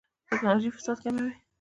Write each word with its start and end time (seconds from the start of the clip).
ټکنالوژي 0.29 0.69
فساد 0.75 0.97
کموي 1.03 1.33